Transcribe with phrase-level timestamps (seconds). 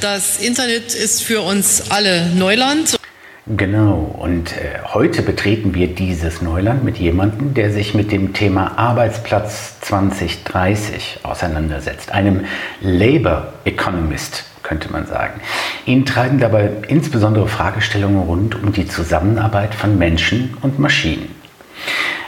[0.00, 2.98] Das Internet ist für uns alle Neuland.
[3.46, 8.76] Genau, und äh, heute betreten wir dieses Neuland mit jemandem, der sich mit dem Thema
[8.76, 12.44] Arbeitsplatz 2030 auseinandersetzt, einem
[12.80, 15.40] Labor Economist könnte man sagen.
[15.86, 21.35] Ihn treiben dabei insbesondere Fragestellungen rund um die Zusammenarbeit von Menschen und Maschinen.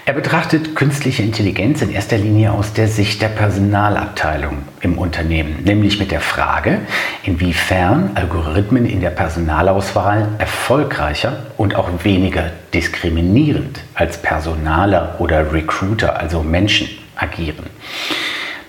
[0.09, 5.99] Er betrachtet künstliche Intelligenz in erster Linie aus der Sicht der Personalabteilung im Unternehmen, nämlich
[5.99, 6.79] mit der Frage,
[7.25, 16.43] inwiefern Algorithmen in der Personalauswahl erfolgreicher und auch weniger diskriminierend als Personaler oder Recruiter, also
[16.43, 17.67] Menschen, agieren.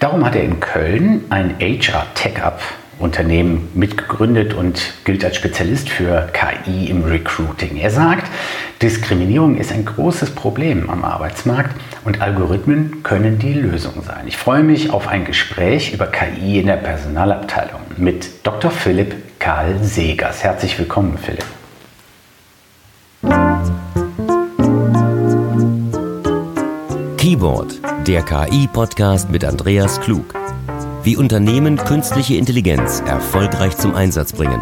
[0.02, 2.62] Darum hat er in Köln ein HR-Tech-Up
[3.00, 7.78] Unternehmen mitgegründet und gilt als Spezialist für KI im Recruiting.
[7.78, 8.30] Er sagt,
[8.82, 11.76] Diskriminierung ist ein großes Problem am Arbeitsmarkt
[12.06, 14.28] und Algorithmen können die Lösung sein.
[14.28, 18.72] Ich freue mich auf ein Gespräch über KI in der Personalabteilung mit Dr.
[18.72, 20.44] Philipp Karl Segers.
[20.44, 21.46] Herzlich willkommen, Philipp.
[27.18, 30.39] Keyboard, der KI-Podcast mit Andreas Klug
[31.04, 34.62] wie Unternehmen künstliche Intelligenz erfolgreich zum Einsatz bringen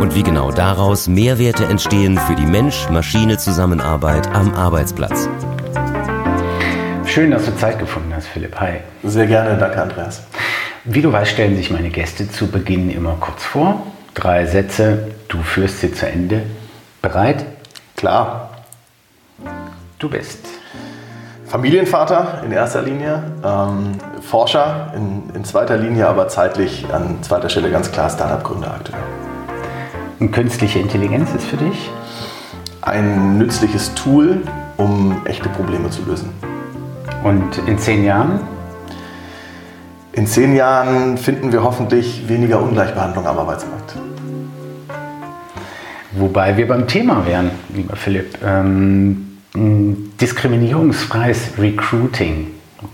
[0.00, 5.28] und wie genau daraus Mehrwerte entstehen für die Mensch-Maschine-Zusammenarbeit am Arbeitsplatz.
[7.06, 8.58] Schön, dass du Zeit gefunden hast, Philipp.
[8.60, 8.78] Hi.
[9.02, 10.22] Sehr gerne, danke Andreas.
[10.84, 13.86] Wie du weißt, stellen sich meine Gäste zu Beginn immer kurz vor.
[14.14, 16.42] Drei Sätze, du führst sie zu Ende.
[17.00, 17.44] Bereit?
[17.96, 18.64] Klar.
[19.98, 20.46] Du bist.
[21.52, 27.70] Familienvater in erster Linie, ähm, Forscher in, in, zweiter Linie, aber zeitlich an zweiter Stelle
[27.70, 29.02] ganz klar Startup-Gründer aktuell.
[30.18, 31.90] Und künstliche Intelligenz ist für dich?
[32.80, 34.40] Ein nützliches Tool,
[34.78, 36.30] um echte Probleme zu lösen.
[37.22, 38.40] Und in zehn Jahren?
[40.12, 43.94] In zehn Jahren finden wir hoffentlich weniger Ungleichbehandlung am Arbeitsmarkt.
[46.12, 48.38] Wobei wir beim Thema wären, lieber Philipp.
[48.42, 52.48] Ähm diskriminierungsfreies Recruiting.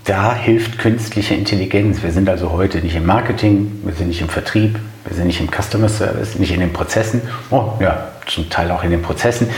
[0.04, 2.02] Da hilft künstliche Intelligenz.
[2.02, 5.40] Wir sind also heute nicht im Marketing, wir sind nicht im Vertrieb, wir sind nicht
[5.40, 7.22] im Customer Service, nicht in den Prozessen.
[7.50, 9.48] Oh, ja, zum Teil auch in den Prozessen.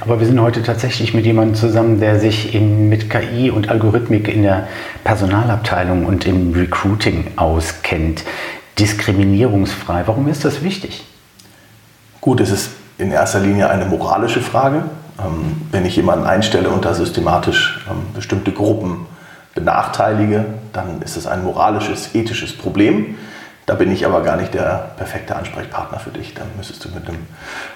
[0.00, 4.28] Aber wir sind heute tatsächlich mit jemandem zusammen, der sich in, mit KI und Algorithmik
[4.28, 4.68] in der
[5.02, 8.22] Personalabteilung und im Recruiting auskennt.
[8.78, 10.04] Diskriminierungsfrei.
[10.06, 11.04] Warum ist das wichtig?
[12.20, 14.84] Gut, es ist in erster Linie eine moralische Frage.
[15.24, 19.06] Ähm, wenn ich jemanden einstelle und da systematisch ähm, bestimmte Gruppen
[19.54, 23.16] benachteilige, dann ist es ein moralisches, ethisches Problem.
[23.66, 26.34] Da bin ich aber gar nicht der perfekte Ansprechpartner für dich.
[26.34, 27.18] Dann müsstest du mit einem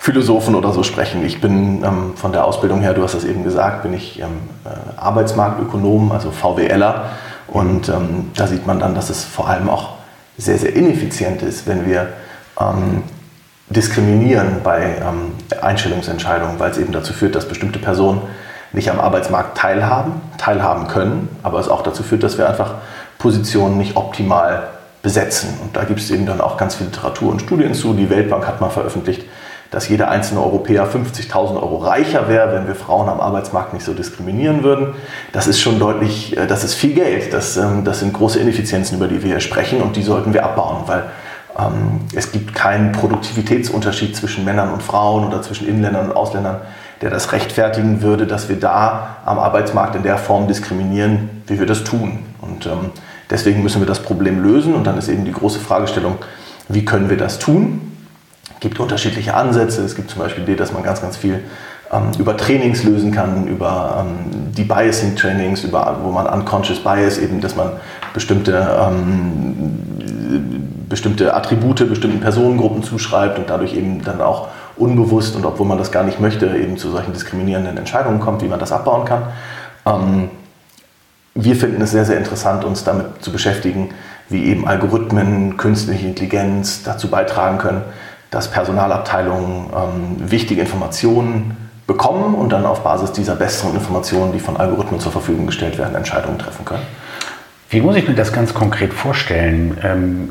[0.00, 1.24] Philosophen oder so sprechen.
[1.24, 4.26] Ich bin ähm, von der Ausbildung her, du hast das eben gesagt, bin ich ähm,
[4.64, 7.10] äh, Arbeitsmarktökonom, also VWLer.
[7.46, 9.90] Und ähm, da sieht man dann, dass es vor allem auch
[10.36, 12.08] sehr, sehr ineffizient ist, wenn wir
[12.58, 13.04] ähm,
[13.68, 14.96] diskriminieren bei
[15.60, 18.22] Einstellungsentscheidungen, weil es eben dazu führt, dass bestimmte Personen
[18.72, 22.74] nicht am Arbeitsmarkt teilhaben, teilhaben können, aber es auch dazu führt, dass wir einfach
[23.18, 24.68] Positionen nicht optimal
[25.02, 25.50] besetzen.
[25.62, 27.94] Und da gibt es eben dann auch ganz viel Literatur und Studien zu.
[27.94, 29.22] Die Weltbank hat mal veröffentlicht,
[29.70, 33.92] dass jeder einzelne Europäer 50.000 Euro reicher wäre, wenn wir Frauen am Arbeitsmarkt nicht so
[33.92, 34.94] diskriminieren würden.
[35.32, 37.32] Das ist schon deutlich, äh, das ist viel Geld.
[37.32, 40.44] Das, ähm, das sind große Ineffizienzen, über die wir hier sprechen und die sollten wir
[40.44, 41.04] abbauen, weil
[42.14, 46.60] es gibt keinen Produktivitätsunterschied zwischen Männern und Frauen oder zwischen Inländern und Ausländern,
[47.00, 51.66] der das rechtfertigen würde, dass wir da am Arbeitsmarkt in der Form diskriminieren, wie wir
[51.66, 52.20] das tun.
[52.40, 52.90] Und ähm,
[53.30, 54.74] deswegen müssen wir das Problem lösen.
[54.74, 56.16] Und dann ist eben die große Fragestellung,
[56.68, 57.92] wie können wir das tun?
[58.54, 59.82] Es gibt unterschiedliche Ansätze.
[59.82, 61.40] Es gibt zum Beispiel die, dass man ganz, ganz viel ähm,
[62.18, 67.56] über Trainings lösen kann, über ähm, die Biasing-Trainings, über, wo man Unconscious Bias eben, dass
[67.56, 67.72] man
[68.12, 69.78] bestimmte ähm,
[70.88, 75.90] bestimmte Attribute bestimmten Personengruppen zuschreibt und dadurch eben dann auch unbewusst und obwohl man das
[75.92, 79.22] gar nicht möchte, eben zu solchen diskriminierenden Entscheidungen kommt, wie man das abbauen kann.
[79.86, 80.30] Ähm,
[81.34, 83.90] wir finden es sehr, sehr interessant, uns damit zu beschäftigen,
[84.28, 87.82] wie eben Algorithmen, künstliche Intelligenz dazu beitragen können,
[88.30, 94.56] dass Personalabteilungen ähm, wichtige Informationen bekommen und dann auf Basis dieser besseren Informationen, die von
[94.56, 96.82] Algorithmen zur Verfügung gestellt werden, Entscheidungen treffen können.
[97.70, 99.76] Wie muss ich mir das ganz konkret vorstellen?
[99.82, 100.28] Ähm,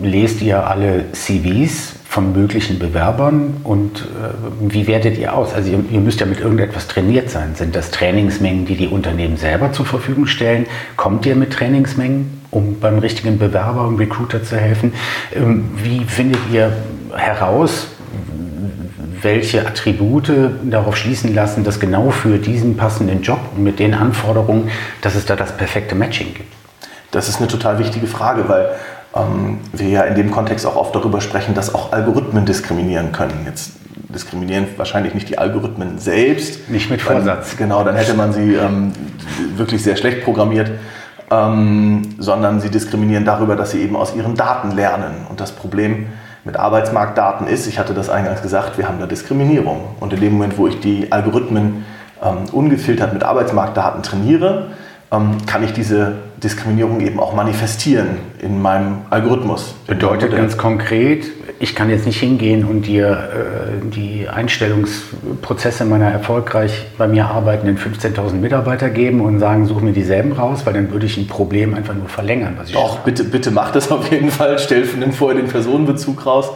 [0.00, 5.54] lest ihr alle CVs von möglichen Bewerbern und äh, wie wertet ihr aus?
[5.54, 7.56] Also ihr, ihr, müsst ja mit irgendetwas trainiert sein.
[7.56, 10.66] Sind das Trainingsmengen, die die Unternehmen selber zur Verfügung stellen?
[10.96, 14.92] Kommt ihr mit Trainingsmengen, um beim richtigen Bewerber, um Recruiter zu helfen?
[15.34, 16.72] Ähm, wie findet ihr
[17.12, 17.88] heraus,
[19.22, 20.30] welche Attribute
[20.64, 24.70] darauf schließen lassen, dass genau für diesen passenden Job und mit den Anforderungen,
[25.00, 26.52] dass es da das perfekte Matching gibt?
[27.10, 28.70] Das ist eine total wichtige Frage, weil
[29.14, 33.42] ähm, wir ja in dem Kontext auch oft darüber sprechen, dass auch Algorithmen diskriminieren können.
[33.46, 33.72] Jetzt
[34.08, 36.68] diskriminieren wahrscheinlich nicht die Algorithmen selbst.
[36.70, 37.50] Nicht mit Vorsatz.
[37.50, 38.92] Dann, genau, dann hätte man sie ähm,
[39.56, 40.70] wirklich sehr schlecht programmiert.
[41.30, 45.26] Ähm, sondern sie diskriminieren darüber, dass sie eben aus ihren Daten lernen.
[45.28, 46.06] Und das Problem
[46.48, 49.96] mit Arbeitsmarktdaten ist, ich hatte das eingangs gesagt, wir haben da Diskriminierung.
[50.00, 51.84] Und in dem Moment, wo ich die Algorithmen
[52.22, 54.68] ähm, ungefiltert mit Arbeitsmarktdaten trainiere,
[55.12, 59.74] ähm, kann ich diese Diskriminierung eben auch manifestieren in meinem Algorithmus.
[59.86, 61.26] Bedeutet ganz konkret,
[61.58, 67.76] ich kann jetzt nicht hingehen und dir äh, die Einstellungsprozesse meiner erfolgreich bei mir arbeitenden
[67.76, 71.74] 15.000 Mitarbeiter geben und sagen, such mir dieselben raus, weil dann würde ich ein Problem
[71.74, 72.54] einfach nur verlängern.
[72.58, 74.58] Was ich Doch, bitte, bitte mach das auf jeden Fall.
[74.58, 76.50] Stell vorher den Personenbezug raus.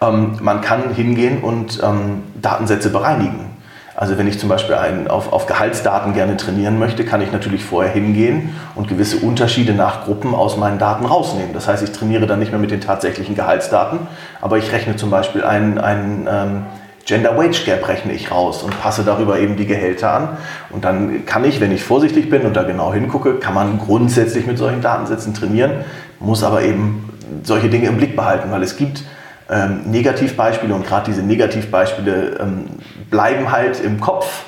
[0.00, 3.53] Ähm, man kann hingehen und ähm, Datensätze bereinigen.
[3.96, 7.64] Also wenn ich zum Beispiel einen auf, auf Gehaltsdaten gerne trainieren möchte, kann ich natürlich
[7.64, 11.52] vorher hingehen und gewisse Unterschiede nach Gruppen aus meinen Daten rausnehmen.
[11.52, 14.00] Das heißt, ich trainiere dann nicht mehr mit den tatsächlichen Gehaltsdaten,
[14.40, 16.62] aber ich rechne zum Beispiel einen, einen ähm,
[17.06, 20.28] Gender Wage Gap rechne ich raus und passe darüber eben die Gehälter an.
[20.70, 24.46] Und dann kann ich, wenn ich vorsichtig bin und da genau hingucke, kann man grundsätzlich
[24.46, 25.84] mit solchen Datensätzen trainieren,
[26.18, 27.10] muss aber eben
[27.42, 29.04] solche Dinge im Blick behalten, weil es gibt
[29.50, 32.66] ähm, Negativbeispiele und gerade diese Negativbeispiele ähm,
[33.10, 34.44] bleiben halt im Kopf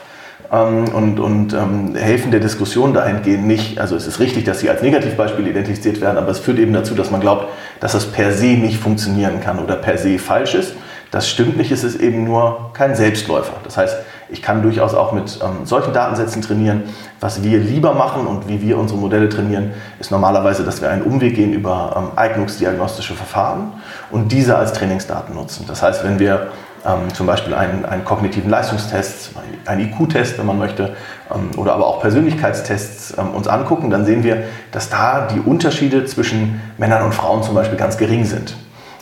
[0.50, 3.78] ähm, und, und ähm, helfen der Diskussion dahingehend nicht.
[3.78, 6.94] Also es ist richtig, dass sie als Negativbeispiele identifiziert werden, aber es führt eben dazu,
[6.94, 7.48] dass man glaubt,
[7.80, 10.74] dass das per se nicht funktionieren kann oder per se falsch ist.
[11.10, 13.54] Das stimmt nicht, es ist eben nur kein Selbstläufer.
[13.64, 13.96] Das heißt,
[14.28, 16.82] ich kann durchaus auch mit ähm, solchen Datensätzen trainieren.
[17.20, 21.02] Was wir lieber machen und wie wir unsere Modelle trainieren, ist normalerweise, dass wir einen
[21.02, 23.72] Umweg gehen über ähm, eignungsdiagnostische Verfahren
[24.10, 25.64] und diese als Trainingsdaten nutzen.
[25.68, 26.48] Das heißt, wenn wir
[26.84, 29.30] ähm, zum Beispiel einen, einen, kognitiven Leistungstest,
[29.64, 30.96] einen IQ-Test, wenn man möchte,
[31.34, 36.04] ähm, oder aber auch Persönlichkeitstests ähm, uns angucken, dann sehen wir, dass da die Unterschiede
[36.04, 38.56] zwischen Männern und Frauen zum Beispiel ganz gering sind.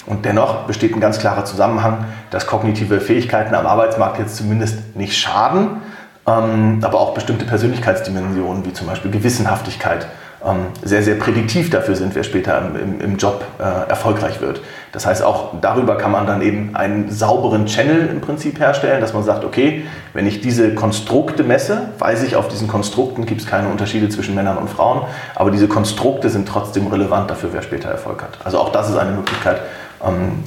[0.07, 5.17] Und dennoch besteht ein ganz klarer Zusammenhang, dass kognitive Fähigkeiten am Arbeitsmarkt jetzt zumindest nicht
[5.17, 5.83] schaden,
[6.27, 10.07] ähm, aber auch bestimmte Persönlichkeitsdimensionen wie zum Beispiel Gewissenhaftigkeit
[10.45, 14.61] ähm, sehr, sehr prädiktiv dafür sind, wer später im, im Job äh, erfolgreich wird.
[14.93, 19.15] Das heißt, auch darüber kann man dann eben einen sauberen Channel im Prinzip herstellen, dass
[19.15, 23.47] man sagt, okay, wenn ich diese Konstrukte messe, weiß ich, auf diesen Konstrukten gibt es
[23.47, 25.03] keine Unterschiede zwischen Männern und Frauen,
[25.35, 28.39] aber diese Konstrukte sind trotzdem relevant dafür, wer später Erfolg hat.
[28.45, 29.63] Also auch das ist eine Möglichkeit,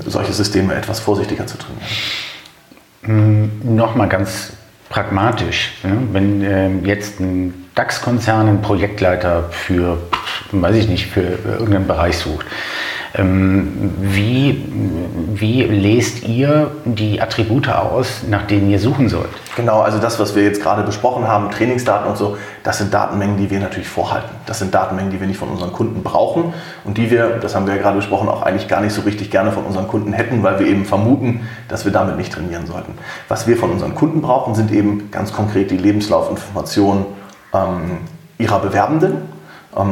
[0.05, 1.85] solche Systeme etwas vorsichtiger zu trainieren.
[3.03, 4.53] Hm, Nochmal ganz
[4.89, 5.73] pragmatisch.
[5.83, 9.97] Wenn äh, jetzt ein DAX-Konzern einen Projektleiter für,
[10.51, 12.55] weiß ich nicht, für irgendeinen Bereich sucht, ähm,
[13.13, 14.63] wie,
[15.33, 19.29] wie lest ihr die Attribute aus, nach denen ihr suchen sollt?
[19.55, 23.37] Genau, also das, was wir jetzt gerade besprochen haben, Trainingsdaten und so, das sind Datenmengen,
[23.37, 24.29] die wir natürlich vorhalten.
[24.45, 27.65] Das sind Datenmengen, die wir nicht von unseren Kunden brauchen und die wir, das haben
[27.65, 30.43] wir ja gerade besprochen, auch eigentlich gar nicht so richtig gerne von unseren Kunden hätten,
[30.43, 32.93] weil wir eben vermuten, dass wir damit nicht trainieren sollten.
[33.29, 37.05] Was wir von unseren Kunden brauchen, sind eben ganz konkret die Lebenslaufinformationen
[37.53, 37.97] ähm,
[38.37, 39.36] ihrer Bewerbenden ähm,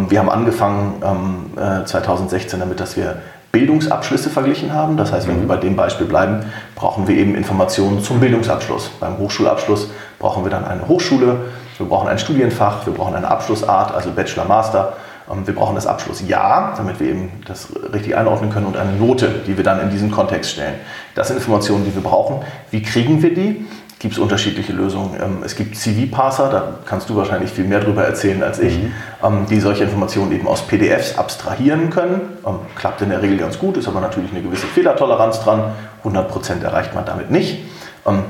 [0.10, 3.18] wir haben angefangen ähm, 2016 äh, damit, dass wir
[3.52, 4.98] Bildungsabschlüsse verglichen haben.
[4.98, 5.48] Das heißt, wenn wir mhm.
[5.48, 6.40] bei dem Beispiel bleiben,
[6.76, 8.90] brauchen wir eben Informationen zum Bildungsabschluss.
[9.00, 9.90] Beim Hochschulabschluss
[10.20, 11.38] brauchen wir dann eine Hochschule,
[11.78, 14.94] wir brauchen ein Studienfach, wir brauchen eine Abschlussart, also Bachelor, Master.
[15.32, 19.30] Ähm, wir brauchen das Abschlussjahr, damit wir eben das richtig einordnen können und eine Note,
[19.48, 20.76] die wir dann in diesen Kontext stellen.
[21.14, 22.42] Das sind Informationen, die wir brauchen.
[22.72, 23.66] Wie kriegen wir die?
[24.00, 25.16] Gibt es unterschiedliche Lösungen.
[25.22, 28.92] Ähm, es gibt CV-Parser, da kannst du wahrscheinlich viel mehr darüber erzählen als ich, mhm.
[29.24, 32.22] Ähm, die solche Informationen eben aus PDFs abstrahieren können.
[32.46, 35.74] Ähm, klappt in der Regel ganz gut, ist aber natürlich eine gewisse Fehlertoleranz dran.
[36.04, 37.60] 100% erreicht man damit nicht.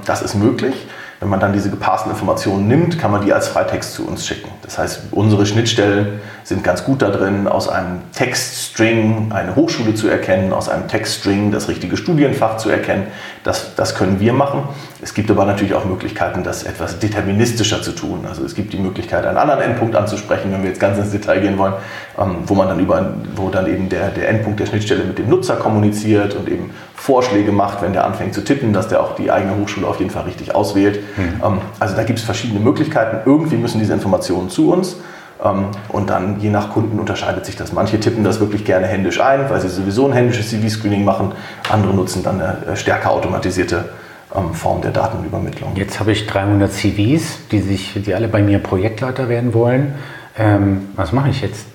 [0.06, 0.88] Das ist möglich.
[1.20, 4.50] Wenn man dann diese gepassten Informationen nimmt, kann man die als Freitext zu uns schicken.
[4.64, 10.10] Das heißt, unsere Schnittstellen sind ganz gut da drin, aus einem Textstring eine Hochschule zu
[10.10, 13.08] erkennen, aus einem Textstring das richtige Studienfach zu erkennen.
[13.44, 14.64] Das, das können wir machen.
[15.02, 18.26] Es gibt aber natürlich auch Möglichkeiten, das etwas deterministischer zu tun.
[18.28, 21.40] Also es gibt die Möglichkeit, einen anderen Endpunkt anzusprechen, wenn wir jetzt ganz ins Detail
[21.40, 21.74] gehen wollen,
[22.20, 25.30] ähm, wo man dann über, wo dann eben der, der Endpunkt der Schnittstelle mit dem
[25.30, 26.72] Nutzer kommuniziert und eben
[27.06, 30.10] Vorschläge macht, wenn der anfängt zu tippen, dass der auch die eigene Hochschule auf jeden
[30.10, 31.02] Fall richtig auswählt.
[31.18, 31.60] Mhm.
[31.80, 33.18] Also da gibt es verschiedene Möglichkeiten.
[33.26, 34.96] Irgendwie müssen diese Informationen zu uns.
[35.44, 37.74] Ähm, und dann je nach Kunden unterscheidet sich das.
[37.74, 41.34] Manche tippen das wirklich gerne händisch ein, weil sie sowieso ein händisches CV-Screening machen.
[41.70, 43.90] Andere nutzen dann eine äh, stärker automatisierte
[44.36, 45.76] ähm, Form der Datenübermittlung.
[45.76, 49.94] Jetzt habe ich 300 CVs, die, sich, die alle bei mir Projektleiter werden wollen.
[50.40, 51.68] Ähm, was mache ich jetzt?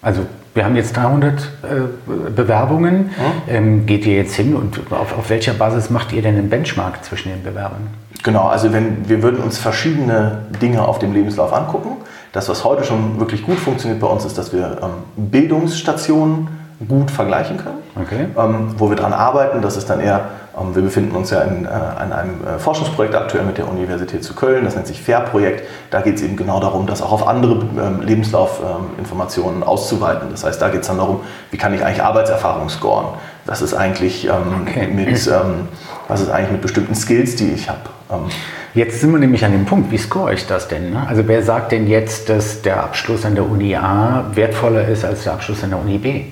[0.00, 0.22] Also
[0.58, 2.96] wir haben jetzt 300 äh, Bewerbungen.
[2.96, 3.10] Mhm.
[3.48, 7.04] Ähm, geht ihr jetzt hin und auf, auf, welcher Basis macht ihr denn einen Benchmark
[7.04, 7.86] zwischen den Bewerbern?
[8.24, 11.98] Genau, also wenn, wir würden uns verschiedene Dinge auf dem Lebenslauf angucken.
[12.32, 16.48] Das, was heute schon wirklich gut funktioniert bei uns, ist, dass wir ähm, Bildungsstationen
[16.86, 17.78] gut vergleichen können.
[18.00, 18.26] Okay.
[18.38, 21.64] Ähm, wo wir daran arbeiten, das ist dann eher, ähm, wir befinden uns ja in,
[21.64, 21.68] äh,
[22.04, 25.64] in einem äh, Forschungsprojekt aktuell mit der Universität zu Köln, das nennt sich FAIR-Projekt.
[25.90, 30.28] Da geht es eben genau darum, das auch auf andere ähm, Lebenslaufinformationen auszuweiten.
[30.30, 31.20] Das heißt, da geht es dann darum,
[31.50, 33.06] wie kann ich eigentlich Arbeitserfahrung scoren?
[33.46, 34.32] Was ist eigentlich, ähm,
[34.62, 34.86] Okay.
[34.86, 35.66] mit, ähm,
[36.06, 37.80] was ist eigentlich mit bestimmten Skills, die ich habe?
[38.10, 38.26] Ähm,
[38.74, 40.90] Jetzt sind wir nämlich an dem Punkt, wie score ich das denn?
[40.90, 41.04] Ne?
[41.08, 45.24] Also wer sagt denn jetzt, dass der Abschluss an der Uni A wertvoller ist als
[45.24, 46.24] der Abschluss an der Uni B?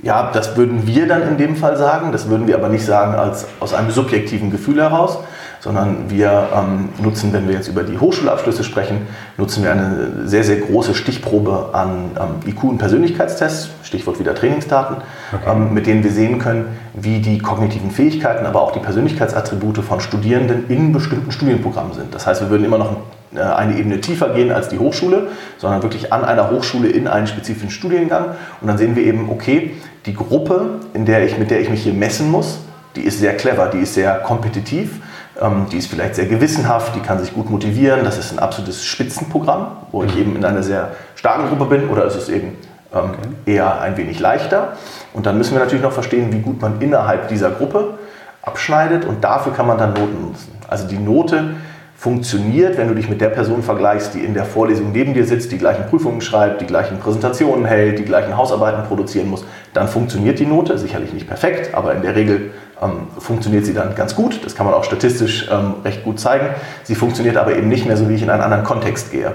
[0.00, 2.12] Ja, das würden wir dann in dem Fall sagen.
[2.12, 5.18] Das würden wir aber nicht sagen als, aus einem subjektiven Gefühl heraus,
[5.58, 10.44] sondern wir ähm, nutzen, wenn wir jetzt über die Hochschulabschlüsse sprechen, nutzen wir eine sehr,
[10.44, 14.98] sehr große Stichprobe an ähm, IQ- und Persönlichkeitstests, Stichwort wieder Trainingsdaten,
[15.44, 19.98] ähm, mit denen wir sehen können, wie die kognitiven Fähigkeiten, aber auch die Persönlichkeitsattribute von
[19.98, 22.14] Studierenden in bestimmten Studienprogrammen sind.
[22.14, 25.82] Das heißt, wir würden immer noch äh, eine Ebene tiefer gehen als die Hochschule, sondern
[25.82, 28.26] wirklich an einer Hochschule in einen spezifischen Studiengang.
[28.60, 29.72] Und dann sehen wir eben, okay,
[30.06, 32.60] die Gruppe, in der ich, mit der ich mich hier messen muss,
[32.96, 35.00] die ist sehr clever, die ist sehr kompetitiv,
[35.40, 38.04] ähm, die ist vielleicht sehr gewissenhaft, die kann sich gut motivieren.
[38.04, 42.06] Das ist ein absolutes Spitzenprogramm, wo ich eben in einer sehr starken Gruppe bin oder
[42.06, 42.56] ist es eben
[42.94, 43.12] ähm,
[43.44, 44.72] eher ein wenig leichter.
[45.12, 47.98] Und dann müssen wir natürlich noch verstehen, wie gut man innerhalb dieser Gruppe
[48.42, 50.52] abschneidet und dafür kann man dann Noten nutzen.
[50.68, 51.54] Also die Note
[51.98, 55.50] funktioniert, wenn du dich mit der Person vergleichst, die in der Vorlesung neben dir sitzt,
[55.50, 60.38] die gleichen Prüfungen schreibt, die gleichen Präsentationen hält, die gleichen Hausarbeiten produzieren muss, dann funktioniert
[60.38, 64.44] die Note, sicherlich nicht perfekt, aber in der Regel ähm, funktioniert sie dann ganz gut.
[64.44, 66.46] Das kann man auch statistisch ähm, recht gut zeigen.
[66.84, 69.32] Sie funktioniert aber eben nicht mehr so, wie ich in einen anderen Kontext gehe.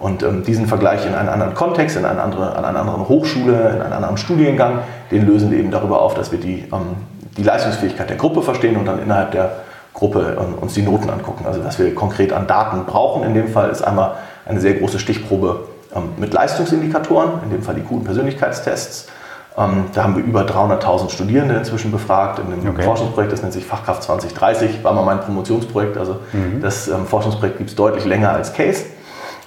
[0.00, 3.74] Und ähm, diesen Vergleich in einen anderen Kontext, in eine andere, an einer anderen Hochschule,
[3.76, 4.80] in einen anderen Studiengang,
[5.12, 6.96] den lösen wir eben darüber auf, dass wir die, ähm,
[7.36, 9.52] die Leistungsfähigkeit der Gruppe verstehen und dann innerhalb der
[9.94, 11.44] Gruppe uns die Noten angucken.
[11.46, 14.14] Also was wir konkret an Daten brauchen in dem Fall ist einmal
[14.46, 19.08] eine sehr große Stichprobe ähm, mit Leistungsindikatoren, in dem Fall die coolen Persönlichkeitstests.
[19.56, 22.82] Ähm, da haben wir über 300.000 Studierende inzwischen befragt in einem Okay.
[22.82, 25.98] Forschungsprojekt, das nennt sich Fachkraft 2030, war mal mein Promotionsprojekt.
[25.98, 26.16] Also
[26.60, 28.84] das ähm, Forschungsprojekt gibt es deutlich länger als Case.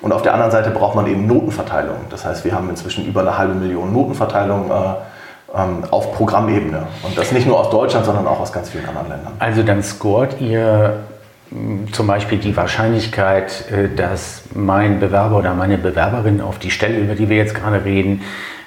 [0.01, 1.95] Und auf der anderen Seite braucht man eben Notenverteilung.
[2.11, 4.73] Das heißt, wir haben inzwischen über eine halbe Million Notenverteilung äh,
[5.91, 6.87] auf Programmebene.
[7.03, 9.33] Und das nicht nur aus Deutschland, sondern auch aus ganz vielen anderen Ländern.
[9.39, 11.03] Also dann scoret ihr
[11.51, 16.97] mh, zum Beispiel die Wahrscheinlichkeit, äh, dass mein Bewerber oder meine Bewerberin auf die Stelle,
[16.97, 18.21] über die wir jetzt gerade reden,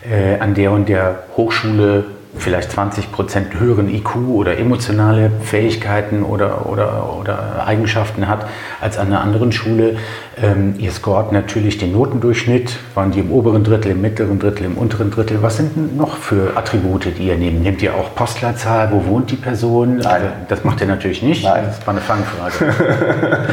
[0.09, 2.04] äh, an der und der Hochschule
[2.37, 8.47] vielleicht 20 Prozent höheren IQ oder emotionale Fähigkeiten oder, oder, oder Eigenschaften hat
[8.80, 9.97] als an einer anderen Schule.
[10.42, 14.78] Ähm, ihr scoret natürlich den Notendurchschnitt, waren die im oberen Drittel, im mittleren Drittel, im
[14.78, 15.42] unteren Drittel.
[15.42, 17.62] Was sind denn noch für Attribute, die ihr nehmt?
[17.62, 19.97] Nehmt ihr auch Postleitzahl, wo wohnt die Person?
[19.97, 20.23] Nein.
[20.49, 21.45] Das macht ihr natürlich nicht.
[21.45, 21.64] Nein.
[21.66, 22.75] Das war eine Fangfrage.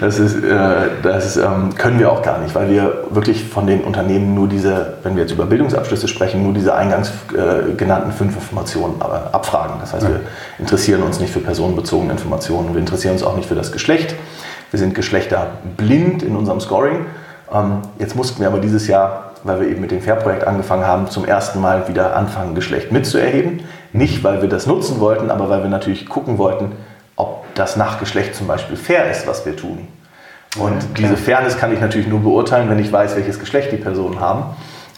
[0.00, 3.82] Das, ist, äh, das ähm, können wir auch gar nicht, weil wir wirklich von den
[3.82, 8.34] Unternehmen nur diese, wenn wir jetzt über Bildungsabschlüsse sprechen, nur diese eingangs äh, genannten fünf
[8.34, 9.76] Informationen aber abfragen.
[9.80, 10.20] Das heißt, wir
[10.58, 14.14] interessieren uns nicht für personenbezogene Informationen, wir interessieren uns auch nicht für das Geschlecht.
[14.74, 17.06] Wir sind geschlechterblind in unserem Scoring.
[17.52, 21.08] Ähm, jetzt mussten wir aber dieses Jahr, weil wir eben mit dem Fair-Projekt angefangen haben,
[21.08, 23.60] zum ersten Mal wieder anfangen, Geschlecht mitzuerheben.
[23.92, 26.72] Nicht, weil wir das nutzen wollten, aber weil wir natürlich gucken wollten,
[27.14, 29.86] ob das nach Geschlecht zum Beispiel fair ist, was wir tun.
[30.58, 34.18] Und diese Fairness kann ich natürlich nur beurteilen, wenn ich weiß, welches Geschlecht die Personen
[34.18, 34.56] haben.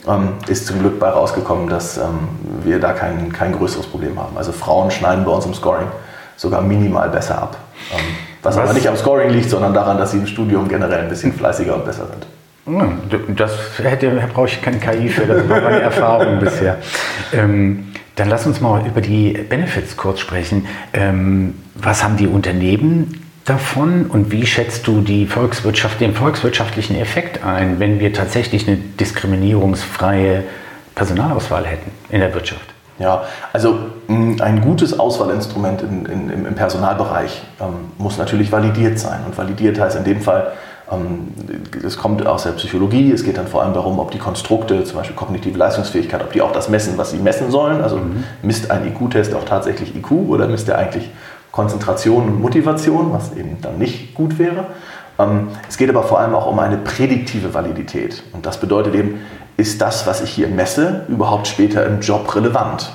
[0.09, 2.28] Ähm, ist zum Glück bei rausgekommen, dass ähm,
[2.64, 4.38] wir da kein, kein größeres Problem haben.
[4.38, 5.88] Also Frauen schneiden bei uns im Scoring
[6.37, 7.59] sogar minimal besser ab.
[7.92, 7.99] Ähm,
[8.47, 8.65] was, Was?
[8.65, 11.75] aber nicht am Scoring liegt, sondern daran, dass sie im Studium generell ein bisschen fleißiger
[11.75, 12.26] und besser sind.
[13.37, 16.79] Das hätte, da brauche ich keine KI für, das war meine Erfahrung bisher.
[17.33, 20.67] Ähm, dann lass uns mal über die Benefits kurz sprechen.
[20.93, 27.45] Ähm, was haben die Unternehmen davon und wie schätzt du die Volkswirtschaft, den volkswirtschaftlichen Effekt
[27.45, 30.43] ein, wenn wir tatsächlich eine diskriminierungsfreie
[30.97, 32.75] Personalauswahl hätten in der Wirtschaft?
[32.99, 33.23] Ja,
[33.53, 39.21] also mh, ein gutes Auswahlinstrument in, in, im- Personalbereich ähm, muss natürlich validiert sein.
[39.26, 40.53] Und validiert heißt in dem Fall,
[40.91, 41.29] ähm,
[41.85, 44.97] es kommt aus der Psychologie, es geht dann vor allem darum, ob die Konstrukte, zum
[44.97, 47.83] Beispiel kognitive Leistungsfähigkeit, ob die auch das messen, was sie messen sollen.
[47.83, 48.00] Also
[48.43, 51.11] misst ein IQ-Test auch tatsächlich IQ oder misst er eigentlich
[51.53, 54.67] Konzentration und Motivation, was eben dann nicht gut wäre.
[55.18, 58.23] Ähm, Es geht aber vor allem auch um eine prädiktive Validität.
[58.32, 59.20] Und das bedeutet eben,
[59.56, 62.92] ist das, was ich hier messe, überhaupt später im Job relevant?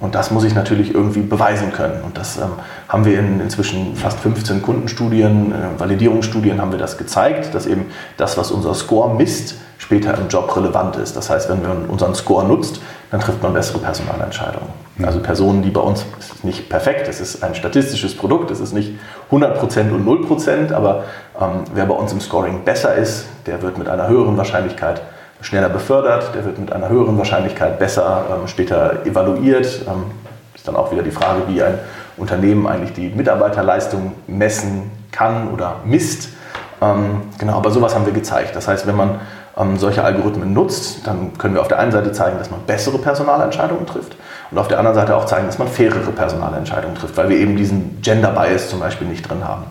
[0.00, 2.02] Und das muss ich natürlich irgendwie beweisen können.
[2.04, 2.52] Und das ähm,
[2.88, 7.86] haben wir in inzwischen fast 15 Kundenstudien, äh, Validierungsstudien haben wir das gezeigt, dass eben
[8.16, 11.16] das, was unser Score misst, später im Job relevant ist.
[11.16, 14.68] Das heißt, wenn man unseren Score nutzt, dann trifft man bessere Personalentscheidungen.
[15.04, 18.72] Also Personen, die bei uns, ist nicht perfekt, es ist ein statistisches Produkt, es ist
[18.72, 18.94] nicht
[19.30, 21.04] 100% und 0%, aber
[21.40, 25.00] ähm, wer bei uns im Scoring besser ist, der wird mit einer höheren Wahrscheinlichkeit
[25.40, 29.82] schneller befördert, der wird mit einer höheren Wahrscheinlichkeit besser ähm, später evaluiert.
[29.86, 30.04] Ähm,
[30.52, 31.78] ist dann auch wieder die Frage, wie ein
[32.16, 36.30] Unternehmen eigentlich die Mitarbeiterleistung messen kann oder misst.
[36.82, 38.56] Ähm, genau, aber sowas haben wir gezeigt.
[38.56, 39.20] Das heißt, wenn man
[39.56, 42.98] ähm, solche Algorithmen nutzt, dann können wir auf der einen Seite zeigen, dass man bessere
[42.98, 44.16] Personalentscheidungen trifft
[44.50, 47.56] und auf der anderen Seite auch zeigen, dass man fairere Personalentscheidungen trifft, weil wir eben
[47.56, 49.64] diesen Gender Bias zum Beispiel nicht drin haben.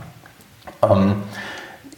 [0.84, 1.16] Ähm,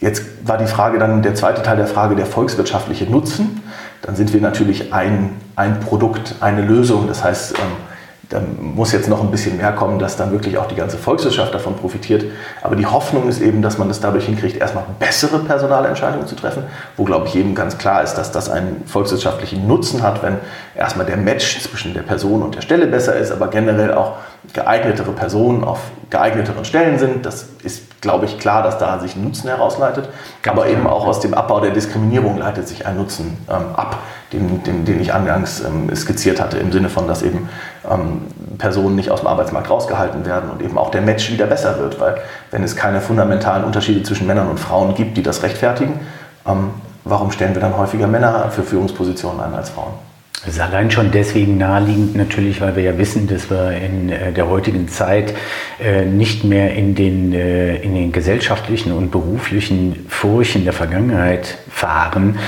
[0.00, 3.62] jetzt war die Frage dann, der zweite Teil der Frage, der volkswirtschaftliche Nutzen.
[4.02, 7.06] Dann sind wir natürlich ein, ein Produkt, eine Lösung.
[7.06, 7.89] Das heißt, ähm,
[8.30, 11.52] da muss jetzt noch ein bisschen mehr kommen, dass dann wirklich auch die ganze Volkswirtschaft
[11.52, 12.24] davon profitiert.
[12.62, 16.62] Aber die Hoffnung ist eben, dass man es dadurch hinkriegt, erstmal bessere Personalentscheidungen zu treffen,
[16.96, 20.38] wo, glaube ich, jedem ganz klar ist, dass das einen volkswirtschaftlichen Nutzen hat, wenn
[20.76, 24.18] erstmal der Match zwischen der Person und der Stelle besser ist, aber generell auch
[24.52, 25.80] geeignetere Personen auf
[26.10, 27.24] geeigneteren Stellen sind.
[27.24, 30.08] Das ist, glaube ich, klar, dass da sich ein Nutzen herausleitet.
[30.46, 33.98] Aber eben auch aus dem Abbau der Diskriminierung leitet sich ein Nutzen ähm, ab,
[34.32, 37.48] den, den, den, ich angangs ähm, skizziert hatte, im Sinne von, dass eben
[37.88, 38.22] ähm,
[38.58, 42.00] Personen nicht aus dem Arbeitsmarkt rausgehalten werden und eben auch der Match wieder besser wird.
[42.00, 42.16] Weil
[42.50, 46.00] wenn es keine fundamentalen Unterschiede zwischen Männern und Frauen gibt, die das rechtfertigen,
[46.46, 46.70] ähm,
[47.04, 50.09] warum stellen wir dann häufiger Männer für Führungspositionen ein als Frauen?
[50.44, 54.32] Das ist allein schon deswegen naheliegend natürlich, weil wir ja wissen, dass wir in äh,
[54.32, 55.34] der heutigen Zeit
[55.78, 62.38] äh, nicht mehr in den, äh, in den gesellschaftlichen und beruflichen Furchen der Vergangenheit fahren,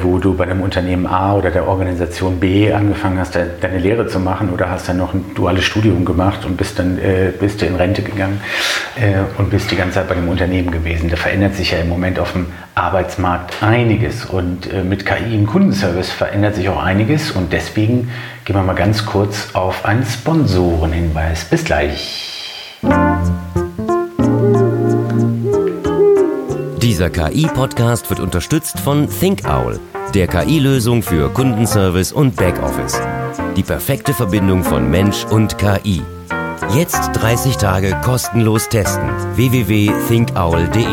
[0.00, 4.20] wo du bei einem Unternehmen A oder der Organisation B angefangen hast, deine Lehre zu
[4.20, 6.98] machen oder hast dann noch ein duales Studium gemacht und bist dann
[7.38, 8.40] bist du in Rente gegangen
[9.38, 11.08] und bist die ganze Zeit bei dem Unternehmen gewesen.
[11.08, 16.10] Da verändert sich ja im Moment auf dem Arbeitsmarkt einiges und mit KI im Kundenservice
[16.10, 17.30] verändert sich auch einiges.
[17.30, 18.10] Und deswegen
[18.44, 21.44] gehen wir mal ganz kurz auf einen Sponsorenhinweis.
[21.46, 22.39] Bis gleich.
[27.00, 29.80] Dieser KI-Podcast wird unterstützt von ThinkOwl,
[30.12, 33.00] der KI-Lösung für Kundenservice und Backoffice.
[33.56, 36.02] Die perfekte Verbindung von Mensch und KI.
[36.74, 39.08] Jetzt 30 Tage kostenlos testen.
[39.34, 40.84] www.thinkowl.de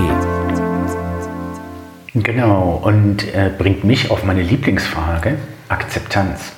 [2.14, 5.38] Genau, und äh, bringt mich auf meine Lieblingsfrage.
[5.68, 6.54] Akzeptanz.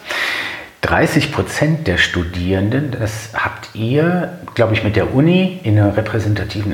[0.81, 6.73] 30 Prozent der Studierenden, das habt ihr, glaube ich, mit der Uni in einer repräsentativen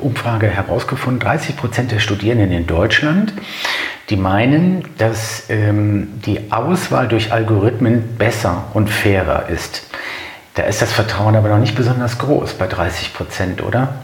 [0.00, 3.32] Umfrage herausgefunden, 30 Prozent der Studierenden in Deutschland,
[4.10, 9.86] die meinen, dass ähm, die Auswahl durch Algorithmen besser und fairer ist.
[10.54, 13.94] Da ist das Vertrauen aber noch nicht besonders groß bei 30 Prozent, oder?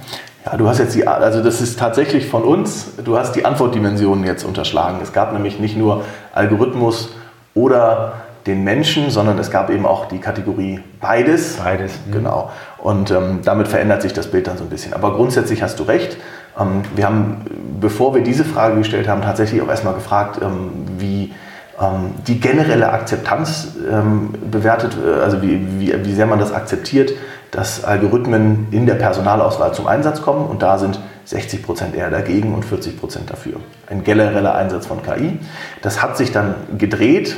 [0.47, 4.25] Ja, du hast jetzt die, also das ist tatsächlich von uns, du hast die Antwortdimensionen
[4.25, 4.99] jetzt unterschlagen.
[5.03, 7.11] Es gab nämlich nicht nur Algorithmus,
[7.55, 11.57] oder den Menschen, sondern es gab eben auch die Kategorie beides.
[11.57, 11.93] Beides.
[12.07, 12.13] Mhm.
[12.13, 12.51] Genau.
[12.79, 14.95] Und ähm, damit verändert sich das Bild dann so ein bisschen.
[14.95, 16.17] Aber grundsätzlich hast du recht.
[16.59, 17.45] Ähm, wir haben,
[17.81, 21.33] bevor wir diese Frage gestellt haben, tatsächlich auch erstmal gefragt, ähm, wie
[21.81, 27.13] ähm, die generelle Akzeptanz ähm, bewertet, äh, also wie, wie, wie sehr man das akzeptiert,
[27.53, 30.47] dass Algorithmen in der Personalauswahl zum Einsatz kommen.
[30.47, 33.55] Und da sind 60 Prozent eher dagegen und 40 Prozent dafür.
[33.89, 35.39] Ein genereller Einsatz von KI.
[35.81, 37.37] Das hat sich dann gedreht,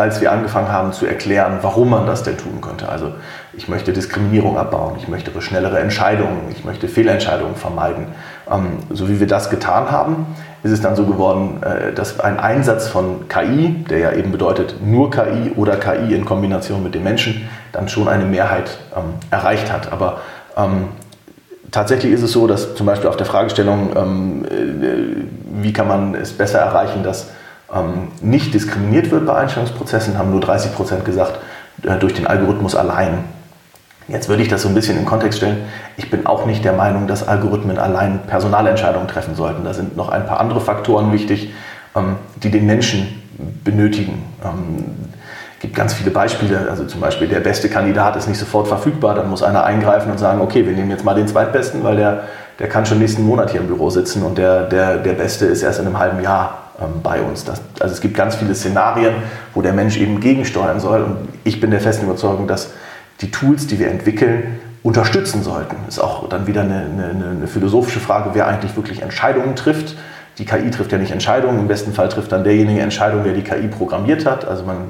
[0.00, 2.88] als wir angefangen haben zu erklären, warum man das denn tun könnte.
[2.88, 3.12] Also
[3.52, 8.06] ich möchte Diskriminierung abbauen, ich möchte schnellere Entscheidungen, ich möchte Fehlentscheidungen vermeiden.
[8.50, 10.26] Ähm, so wie wir das getan haben,
[10.62, 14.76] ist es dann so geworden, äh, dass ein Einsatz von KI, der ja eben bedeutet
[14.84, 19.72] nur KI oder KI in Kombination mit dem Menschen, dann schon eine Mehrheit ähm, erreicht
[19.72, 19.92] hat.
[19.92, 20.20] Aber
[20.56, 20.88] ähm,
[21.70, 26.14] tatsächlich ist es so, dass zum Beispiel auf der Fragestellung, ähm, äh, wie kann man
[26.14, 27.30] es besser erreichen, dass
[27.74, 31.38] ähm, nicht diskriminiert wird bei Einstellungsprozessen, haben nur 30 Prozent gesagt,
[31.82, 33.24] äh, durch den Algorithmus allein.
[34.08, 35.58] Jetzt würde ich das so ein bisschen in Kontext stellen.
[35.96, 39.62] Ich bin auch nicht der Meinung, dass Algorithmen allein Personalentscheidungen treffen sollten.
[39.64, 41.52] Da sind noch ein paar andere Faktoren wichtig,
[41.94, 43.22] ähm, die den Menschen
[43.62, 44.24] benötigen.
[44.44, 44.84] Ähm,
[45.60, 46.66] gibt ganz viele Beispiele.
[46.68, 49.14] Also zum Beispiel der beste Kandidat ist nicht sofort verfügbar.
[49.14, 52.24] Dann muss einer eingreifen und sagen, okay, wir nehmen jetzt mal den zweitbesten, weil der,
[52.58, 55.62] der kann schon nächsten Monat hier im Büro sitzen und der, der, der Beste ist
[55.62, 56.69] erst in einem halben Jahr
[57.02, 57.44] bei uns.
[57.44, 59.14] Das, also es gibt ganz viele Szenarien,
[59.54, 61.02] wo der Mensch eben gegensteuern soll.
[61.02, 62.70] Und ich bin der festen Überzeugung, dass
[63.20, 65.76] die Tools, die wir entwickeln, unterstützen sollten.
[65.88, 69.96] Ist auch dann wieder eine, eine, eine philosophische Frage, wer eigentlich wirklich Entscheidungen trifft.
[70.38, 73.42] Die KI trifft ja nicht Entscheidungen, im besten Fall trifft dann derjenige Entscheidungen, der die
[73.42, 74.46] KI programmiert hat.
[74.46, 74.88] Also man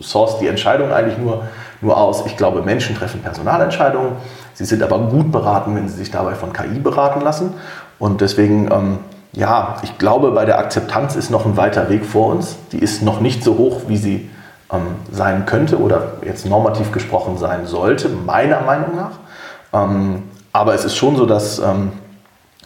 [0.00, 1.44] source die Entscheidung eigentlich nur,
[1.80, 2.24] nur aus.
[2.26, 4.12] Ich glaube, Menschen treffen Personalentscheidungen.
[4.54, 7.54] Sie sind aber gut beraten, wenn sie sich dabei von KI beraten lassen.
[7.98, 8.98] Und deswegen, ähm,
[9.32, 12.56] ja, ich glaube, bei der Akzeptanz ist noch ein weiter Weg vor uns.
[12.72, 14.30] Die ist noch nicht so hoch, wie sie
[14.72, 19.12] ähm, sein könnte oder jetzt normativ gesprochen sein sollte, meiner Meinung nach.
[19.72, 21.92] Ähm, aber es ist schon so, dass ähm,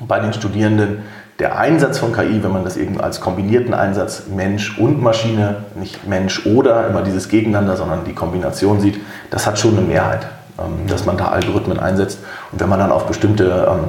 [0.01, 1.03] bei den Studierenden
[1.39, 6.07] der Einsatz von KI, wenn man das eben als kombinierten Einsatz Mensch und Maschine, nicht
[6.07, 10.27] Mensch oder immer dieses Gegeneinander, sondern die Kombination sieht, das hat schon eine Mehrheit,
[10.59, 12.21] ähm, dass man da Algorithmen einsetzt.
[12.53, 13.85] Und wenn man dann auf bestimmte ähm,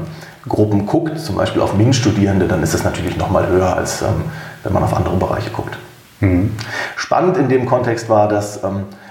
[0.47, 4.23] Gruppen guckt, zum Beispiel auf MINT-Studierende, dann ist das natürlich noch mal höher, als ähm,
[4.63, 5.77] wenn man auf andere Bereiche guckt.
[6.19, 6.56] Mhm.
[6.95, 8.60] Spannend in dem Kontext war, dass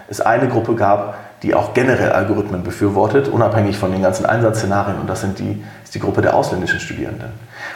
[0.09, 4.99] es eine Gruppe gab, die auch generell Algorithmen befürwortet, unabhängig von den ganzen Einsatzszenarien.
[5.01, 7.31] Und das sind die, ist die Gruppe der ausländischen Studierenden.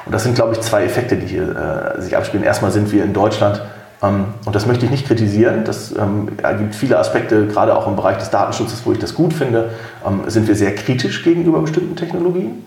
[0.04, 2.44] Und das sind, glaube ich, zwei Effekte, die hier äh, sich abspielen.
[2.44, 3.60] Erstmal sind wir in Deutschland,
[4.02, 7.96] ähm, und das möchte ich nicht kritisieren, das ähm, gibt viele Aspekte, gerade auch im
[7.96, 9.70] Bereich des Datenschutzes, wo ich das gut finde,
[10.06, 12.66] ähm, sind wir sehr kritisch gegenüber bestimmten Technologien.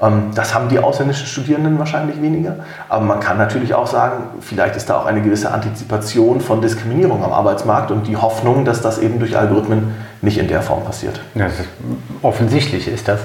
[0.00, 2.56] Ähm, das haben die ausländischen Studierenden wahrscheinlich weniger.
[2.88, 7.24] Aber man kann natürlich auch sagen, vielleicht ist da auch eine gewisse Antizipation von Diskriminierung
[7.24, 11.20] am Arbeitsmarkt und die Hoffnung, dass das eben durch Algorithmen nicht in der Form passiert.
[11.34, 11.60] Ja, ist,
[12.22, 13.20] offensichtlich ist das.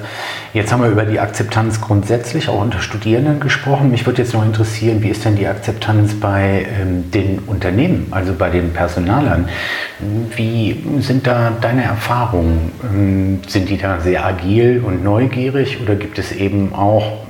[0.53, 3.91] Jetzt haben wir über die Akzeptanz grundsätzlich auch unter Studierenden gesprochen.
[3.91, 8.33] Mich würde jetzt noch interessieren, wie ist denn die Akzeptanz bei ähm, den Unternehmen, also
[8.33, 9.47] bei den Personalern?
[10.35, 12.71] Wie sind da deine Erfahrungen?
[12.83, 17.25] Ähm, sind die da sehr agil und neugierig oder gibt es eben auch,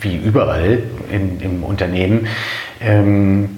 [0.00, 2.26] wie überall in, im Unternehmen,
[2.80, 3.50] ähm,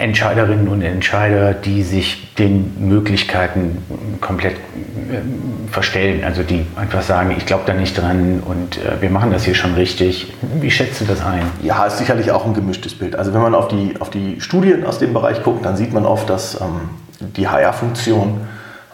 [0.00, 3.78] Entscheiderinnen und Entscheider, die sich den Möglichkeiten
[4.22, 9.10] komplett äh, verstellen, also die einfach sagen, ich glaube da nicht dran und äh, wir
[9.10, 10.32] machen das hier schon richtig.
[10.58, 11.42] Wie schätzt du das ein?
[11.62, 13.14] Ja, ist sicherlich auch ein gemischtes Bild.
[13.14, 16.06] Also wenn man auf die, auf die Studien aus dem Bereich guckt, dann sieht man
[16.06, 16.88] oft, dass ähm,
[17.36, 18.40] die HR-Funktion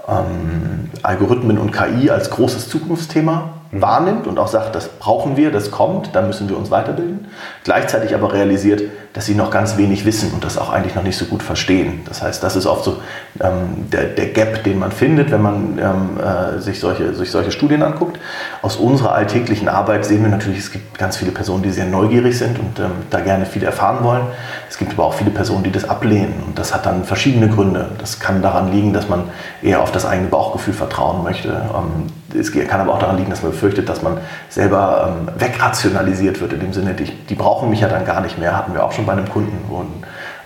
[0.09, 5.71] ähm, Algorithmen und KI als großes Zukunftsthema wahrnimmt und auch sagt, das brauchen wir, das
[5.71, 7.29] kommt, da müssen wir uns weiterbilden.
[7.65, 8.83] Gleichzeitig aber realisiert,
[9.17, 12.03] dass sie noch ganz wenig wissen und das auch eigentlich noch nicht so gut verstehen.
[12.05, 12.99] Das heißt, das ist oft so
[13.41, 17.51] ähm, der, der, Gap, den man findet, wenn man ähm, äh, sich, solche, sich solche
[17.51, 18.21] Studien anguckt.
[18.61, 22.37] Aus unserer alltäglichen Arbeit sehen wir natürlich, es gibt ganz viele Personen, die sehr neugierig
[22.37, 24.27] sind und ähm, da gerne viel erfahren wollen.
[24.69, 27.89] Es gibt aber auch viele Personen, die das ablehnen und das hat dann verschiedene Gründe.
[27.97, 29.25] Das kann daran liegen, dass man
[29.63, 31.49] eher auf das eigene Bauchgefühl vertrauen möchte.
[31.49, 36.41] Ähm, es kann aber auch daran liegen, dass man befürchtet, dass man selber ähm, wegrationalisiert
[36.41, 38.85] wird, in dem Sinne, die, die, brauchen mich ja dann gar nicht mehr, hatten wir
[38.85, 39.85] auch schon bei einem Kunden, wo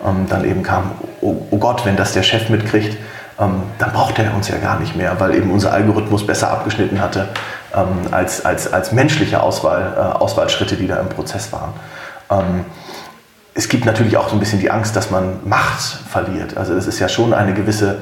[0.07, 2.97] ähm, dann eben kam, oh, oh, Gott, wenn das der Chef mitkriegt,
[3.41, 7.01] ähm, dann braucht er uns ja gar nicht mehr, weil eben unser Algorithmus besser abgeschnitten
[7.01, 7.29] hatte
[7.75, 11.73] ähm, als, als, als menschliche Auswahl, äh, Auswahlschritte, die da im Prozess waren
[12.31, 12.65] ähm,
[13.53, 16.57] es gibt natürlich auch so ein bisschen die Angst, dass man Macht verliert.
[16.57, 17.99] Also es ist ja schon eine gewisse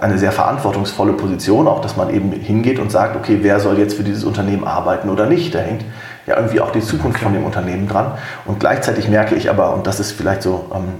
[0.00, 3.96] eine sehr verantwortungsvolle Position, auch dass man eben hingeht und sagt, okay, wer soll jetzt
[3.96, 5.54] für dieses Unternehmen arbeiten oder nicht.
[5.54, 5.84] Da hängt
[6.26, 8.12] ja irgendwie auch die Zukunft von dem Unternehmen dran.
[8.44, 10.94] Und gleichzeitig merke ich aber, und das ist vielleicht so ähm,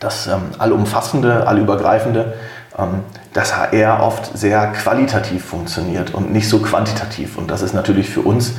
[0.00, 2.34] das ähm, allumfassende, allübergreifende,
[2.78, 3.00] ähm,
[3.32, 7.38] dass HR oft sehr qualitativ funktioniert und nicht so quantitativ.
[7.38, 8.54] Und das ist natürlich für uns,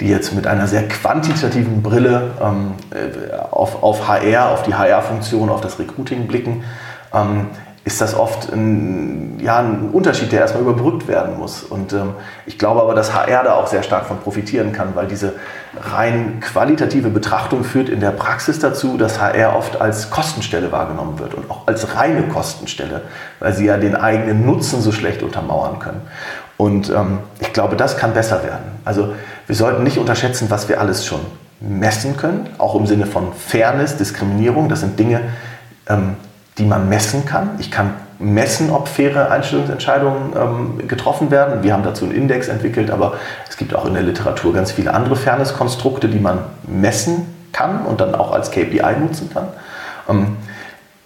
[0.00, 5.48] die jetzt mit einer sehr quantitativen Brille ähm, äh, auf, auf HR, auf die HR-Funktion,
[5.48, 6.64] auf das Recruiting blicken,
[7.14, 7.48] ähm,
[7.84, 11.62] ist das oft ein, ja, ein Unterschied, der erstmal überbrückt werden muss.
[11.62, 12.12] Und ähm,
[12.44, 15.32] ich glaube aber, dass HR da auch sehr stark von profitieren kann, weil diese
[15.80, 21.32] rein qualitative Betrachtung führt in der Praxis dazu, dass HR oft als Kostenstelle wahrgenommen wird
[21.32, 23.02] und auch als reine Kostenstelle,
[23.38, 26.02] weil sie ja den eigenen Nutzen so schlecht untermauern können.
[26.58, 28.78] Und ähm, ich glaube, das kann besser werden.
[28.84, 29.14] Also
[29.46, 31.20] wir sollten nicht unterschätzen, was wir alles schon
[31.60, 34.68] messen können, auch im Sinne von Fairness, Diskriminierung.
[34.68, 35.22] Das sind Dinge,
[35.88, 36.16] ähm,
[36.60, 37.50] die man messen kann.
[37.58, 41.62] Ich kann messen, ob faire Einstellungsentscheidungen ähm, getroffen werden.
[41.62, 43.14] Wir haben dazu einen Index entwickelt, aber
[43.48, 48.00] es gibt auch in der Literatur ganz viele andere Fairness-Konstrukte, die man messen kann und
[48.00, 49.48] dann auch als KPI nutzen kann.
[50.08, 50.36] Ähm,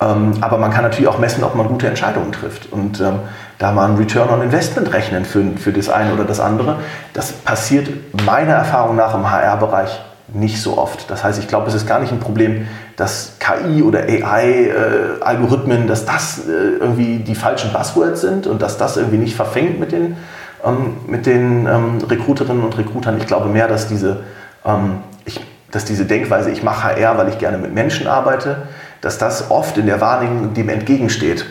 [0.01, 2.73] ähm, aber man kann natürlich auch messen, ob man gute Entscheidungen trifft.
[2.73, 3.21] Und ähm,
[3.59, 6.77] da mal ein Return on Investment rechnen für, für das eine oder das andere.
[7.13, 7.89] Das passiert
[8.27, 10.01] meiner Erfahrung nach im HR-Bereich
[10.33, 11.11] nicht so oft.
[11.11, 15.87] Das heißt, ich glaube, es ist gar nicht ein Problem, dass KI oder AI-Algorithmen, äh,
[15.87, 19.93] dass das äh, irgendwie die falschen Buzzwords sind und dass das irgendwie nicht verfängt mit
[19.93, 20.17] den,
[20.65, 23.19] ähm, mit den ähm, Recruiterinnen und Recruitern.
[23.19, 24.21] Ich glaube mehr, dass diese,
[24.65, 28.69] ähm, ich, dass diese Denkweise, ich mache HR, weil ich gerne mit Menschen arbeite,
[29.01, 31.47] dass das oft in der Wahrnehmung dem entgegensteht.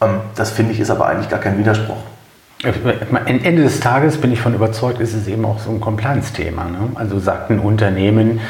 [0.00, 1.96] Ähm, das finde ich ist aber eigentlich gar kein Widerspruch.
[3.10, 6.64] Am Ende des Tages bin ich von überzeugt, ist es eben auch so ein Compliance-Thema.
[6.64, 6.90] Ne?
[6.94, 8.40] Also sagt ein Unternehmen,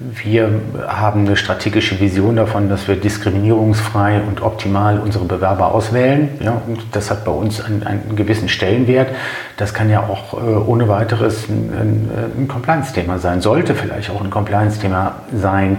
[0.00, 6.30] wir haben eine strategische Vision davon, dass wir diskriminierungsfrei und optimal unsere Bewerber auswählen.
[6.40, 9.14] Ja, und das hat bei uns einen, einen gewissen Stellenwert.
[9.56, 14.20] Das kann ja auch äh, ohne weiteres ein, ein, ein Compliance-Thema sein, sollte vielleicht auch
[14.20, 15.78] ein Compliance-Thema sein.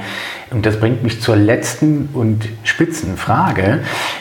[0.52, 3.80] Und das bringt mich zur letzten und spitzen Frage.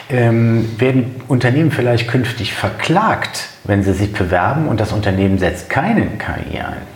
[0.09, 6.17] Ähm, werden Unternehmen vielleicht künftig verklagt, wenn sie sich bewerben und das Unternehmen setzt keinen
[6.17, 6.94] KI ein?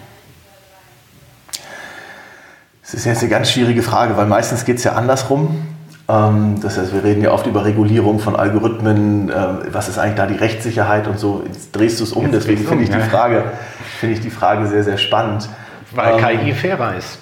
[2.91, 5.67] Das ist jetzt eine ganz schwierige Frage, weil meistens geht es ja andersrum.
[6.09, 10.15] Ähm, das heißt, wir reden ja oft über Regulierung von Algorithmen, ähm, was ist eigentlich
[10.15, 11.43] da die Rechtssicherheit und so.
[11.45, 13.43] Jetzt drehst du es um, Jetzt deswegen finde ich, die Frage,
[13.99, 15.47] find ich die Frage sehr, sehr spannend.
[15.93, 17.19] Weil ähm, KI fairer ist.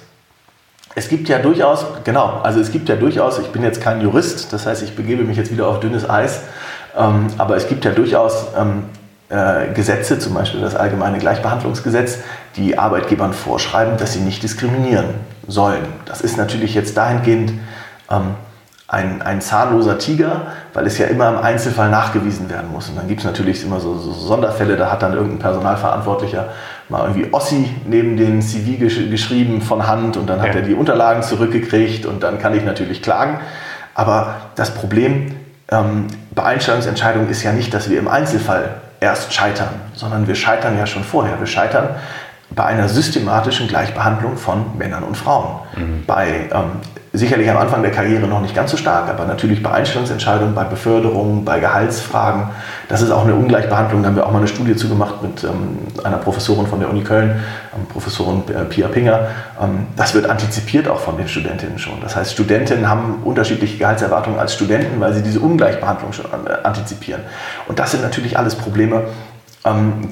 [0.96, 4.54] Es gibt ja durchaus, genau, also es gibt ja durchaus, ich bin jetzt kein Jurist,
[4.54, 6.44] das heißt, ich begebe mich jetzt wieder auf dünnes Eis,
[6.98, 8.86] ähm, aber es gibt ja durchaus ähm,
[9.30, 12.20] äh, Gesetze, zum Beispiel das Allgemeine Gleichbehandlungsgesetz,
[12.56, 15.16] die Arbeitgebern vorschreiben, dass sie nicht diskriminieren
[15.48, 15.86] sollen.
[16.06, 17.54] Das ist natürlich jetzt dahingehend
[18.10, 18.36] ähm,
[18.88, 22.88] ein, ein zahnloser Tiger, weil es ja immer im Einzelfall nachgewiesen werden muss.
[22.88, 26.48] Und dann gibt es natürlich immer so, so, Sonderfälle, da hat dann irgendein Personalverantwortlicher
[26.88, 30.56] mal irgendwie Ossi neben den CV gesch geschrieben von Hand und dann hat ja.
[30.56, 33.42] er die Unterlagen zurückgekriegt und dann kann ich natürlich klagen.
[33.94, 35.36] Aber das Problem
[35.70, 40.78] ähm, bei Einstellungsentscheidungen ist ja nicht, dass wir im Einzelfall erst scheitern, sondern wir scheitern
[40.78, 41.40] ja schon vorher.
[41.40, 41.90] Wir scheitern
[42.50, 45.60] bei einer systematischen Gleichbehandlung von Männern und Frauen.
[45.76, 46.06] Mhm.
[46.06, 46.82] Bei ähm,
[47.18, 50.64] sicherlich am Anfang der Karriere noch nicht ganz so stark, aber natürlich bei Einstellungsentscheidungen, bei
[50.64, 52.50] Beförderungen, bei Gehaltsfragen.
[52.90, 54.02] Das ist auch eine Ungleichbehandlung.
[54.02, 57.04] Da haben wir auch mal eine Studie zugemacht mit ähm, einer Professorin von der Uni
[57.04, 57.44] Köln,
[57.76, 59.28] ähm, Professorin äh, Pia Pinger.
[59.62, 62.00] Ähm, das wird antizipiert auch von den Studentinnen schon.
[62.02, 67.22] Das heißt, Studentinnen haben unterschiedliche Gehaltserwartungen als Studenten, weil sie diese Ungleichbehandlung schon äh, antizipieren.
[67.68, 69.04] Und das sind natürlich alles Probleme,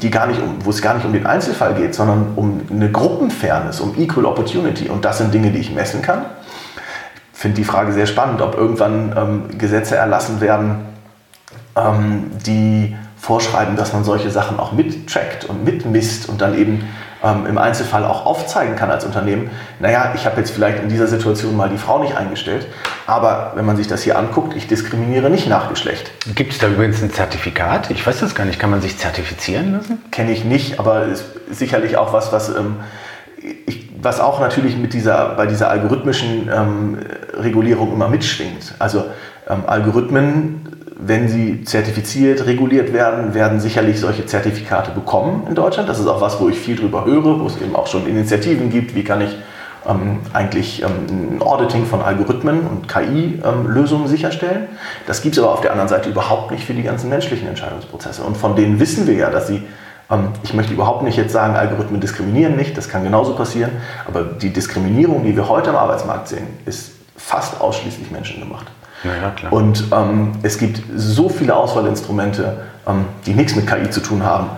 [0.01, 3.79] die gar nicht wo es gar nicht um den Einzelfall geht, sondern um eine Gruppenfairness,
[3.79, 4.89] um Equal Opportunity.
[4.89, 6.25] Und das sind Dinge, die ich messen kann
[7.45, 10.85] finde die Frage sehr spannend, ob irgendwann ähm, Gesetze erlassen werden,
[11.75, 16.87] ähm, die vorschreiben, dass man solche Sachen auch mittrackt und mitmisst und dann eben
[17.25, 21.07] ähm, im Einzelfall auch aufzeigen kann als Unternehmen, naja, ich habe jetzt vielleicht in dieser
[21.07, 22.67] Situation mal die Frau nicht eingestellt,
[23.07, 26.11] aber wenn man sich das hier anguckt, ich diskriminiere nicht nach Geschlecht.
[26.35, 27.89] Gibt es da übrigens ein Zertifikat?
[27.89, 28.59] Ich weiß das gar nicht.
[28.59, 30.01] Kann man sich zertifizieren lassen?
[30.11, 32.77] Kenne ich nicht, aber ist sicherlich auch was, was ähm,
[33.65, 36.99] ich was auch natürlich mit dieser, bei dieser algorithmischen ähm,
[37.33, 38.75] Regulierung immer mitschwingt.
[38.77, 39.05] Also
[39.49, 45.89] ähm, Algorithmen, wenn sie zertifiziert, reguliert werden, werden sicherlich solche Zertifikate bekommen in Deutschland.
[45.89, 48.69] Das ist auch was, wo ich viel drüber höre, wo es eben auch schon Initiativen
[48.69, 49.35] gibt, wie kann ich
[49.87, 54.67] ähm, eigentlich ähm, ein Auditing von Algorithmen und KI-Lösungen ähm, sicherstellen.
[55.05, 58.23] Das gibt es aber auf der anderen Seite überhaupt nicht für die ganzen menschlichen Entscheidungsprozesse.
[58.23, 59.63] Und von denen wissen wir ja, dass sie
[60.09, 63.71] ähm, ich möchte überhaupt nicht jetzt sagen, Algorithmen diskriminieren nicht, das kann genauso passieren,
[64.07, 68.67] aber die Diskriminierung, die wir heute am Arbeitsmarkt sehen, ist fast ausschließlich menschengemacht.
[69.43, 69.49] Ja.
[69.49, 74.49] Und ähm, es gibt so viele Auswahlinstrumente, ähm, die nichts mit KI zu tun haben,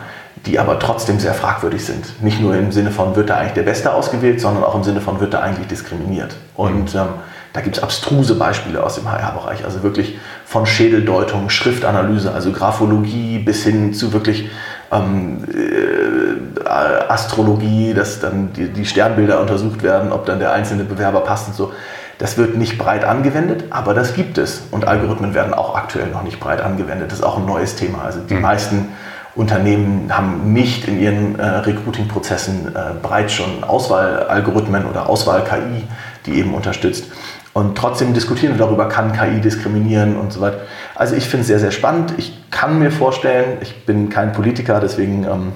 [0.46, 2.22] die aber trotzdem sehr fragwürdig sind.
[2.24, 5.02] Nicht nur im Sinne von, wird da eigentlich der Beste ausgewählt, sondern auch im Sinne
[5.02, 6.36] von, wird da eigentlich diskriminiert.
[6.56, 7.08] Und ähm,
[7.54, 13.40] da gibt es abstruse Beispiele aus dem HR-Bereich, also wirklich von Schädeldeutung, Schriftanalyse, also Graphologie
[13.40, 14.50] bis hin zu wirklich
[14.92, 21.22] ähm, äh, Astrologie, dass dann die, die, Sternbilder untersucht werden, ob dann der einzelne Bewerber
[21.22, 21.74] passt und so.
[22.18, 24.64] Das wird nicht breit angewendet, aber das gibt es.
[24.72, 27.12] Und Algorithmen werden auch aktuell noch nicht breit angewendet.
[27.12, 28.04] Das ist auch ein neues Thema.
[28.04, 28.42] Also die mhm.
[28.42, 28.90] meisten
[29.36, 35.84] Unternehmen haben nicht in ihren äh, Recruiting-Prozessen äh, bereits schon Auswahlalgorithmen oder Auswahl-KI,
[36.26, 37.06] die eben unterstützt.
[37.54, 40.62] Und trotzdem diskutieren wir darüber, kann KI diskriminieren und so weiter.
[40.96, 42.14] Also ich finde es sehr, sehr spannend.
[42.18, 45.54] Ich kann mir vorstellen, ich bin kein Politiker, deswegen ähm,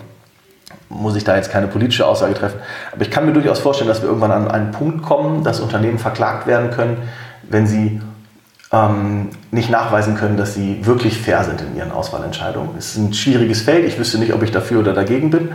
[0.92, 2.60] muss ich da jetzt keine politische Aussage treffen,
[2.92, 6.00] aber ich kann mir durchaus vorstellen, dass wir irgendwann an einen Punkt kommen, dass Unternehmen
[6.00, 6.98] verklagt werden können,
[7.50, 8.02] wenn sie
[8.74, 12.70] ähm, nicht nachweisen können, dass sie wirklich fair sind in ihren Auswahlentscheidungen.
[12.78, 13.86] Es ist ein schwieriges Feld.
[13.86, 15.50] Ich wüsste nicht, ob ich dafür oder dagegen bin.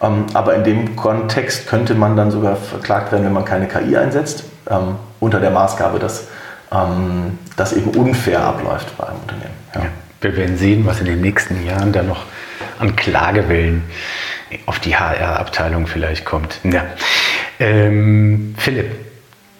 [0.00, 3.96] Ähm, aber in dem Kontext könnte man dann sogar verklagt werden, wenn man keine KI
[3.96, 6.28] einsetzt, ähm, unter der Maßgabe, dass
[6.72, 9.54] ähm, das eben unfair abläuft bei einem Unternehmen.
[9.74, 9.80] Ja.
[9.82, 9.86] Ja,
[10.22, 12.24] wir werden sehen, was in den nächsten Jahren da noch
[12.78, 13.84] an Klagewellen
[14.66, 16.60] auf die HR-Abteilung vielleicht kommt.
[16.64, 16.84] Ja.
[17.58, 18.90] Ähm, Philipp,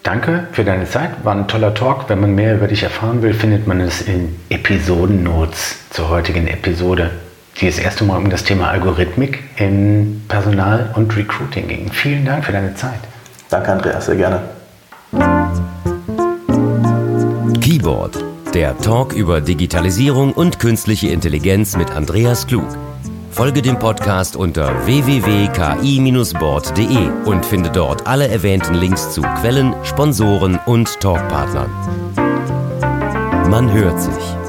[0.03, 1.23] Danke für deine Zeit.
[1.23, 2.09] War ein toller Talk.
[2.09, 7.09] Wenn man mehr über dich erfahren will, findet man es in Episodennotes zur heutigen Episode,
[7.61, 11.89] die das erste Mal um das Thema Algorithmik in Personal und Recruiting ging.
[11.93, 12.99] Vielen Dank für deine Zeit.
[13.49, 14.41] Danke, Andreas, sehr gerne.
[17.61, 18.21] Keyboard,
[18.53, 22.67] der Talk über Digitalisierung und künstliche Intelligenz mit Andreas Klug.
[23.33, 30.99] Folge dem Podcast unter www.ki-board.de und finde dort alle erwähnten Links zu Quellen, Sponsoren und
[30.99, 31.71] Talkpartnern.
[33.49, 34.42] Man hört sich.